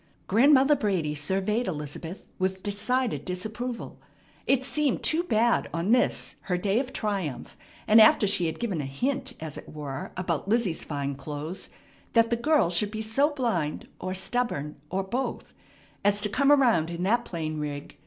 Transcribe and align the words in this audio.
Grandmother 0.25 0.75
Brady 0.75 1.13
surveyed 1.13 1.67
Elizabeth 1.67 2.25
with 2.39 2.63
decided 2.63 3.23
disapproval. 3.23 3.99
It 4.47 4.63
seemed 4.63 5.03
too 5.03 5.21
bad 5.21 5.69
on 5.75 5.91
this 5.91 6.37
her 6.49 6.57
day 6.57 6.79
of 6.79 6.91
triumph, 6.91 7.55
and 7.87 8.01
after 8.01 8.25
she 8.25 8.47
had 8.47 8.59
given 8.59 8.81
a 8.81 8.85
hint, 8.85 9.33
as 9.39 9.59
it 9.59 9.69
were, 9.69 10.11
about 10.17 10.49
Lizzie's 10.49 10.83
fine 10.83 11.13
clothes, 11.13 11.69
that 12.13 12.31
the 12.31 12.35
girl 12.35 12.71
should 12.71 12.89
be 12.89 13.03
so 13.03 13.29
blind 13.29 13.87
or 13.99 14.15
stubborn 14.15 14.75
or 14.89 15.03
both 15.03 15.53
as 16.03 16.19
to 16.21 16.29
come 16.29 16.51
around 16.51 16.89
in 16.89 17.03
that 17.03 17.23
plain 17.23 17.59
rig. 17.59 17.95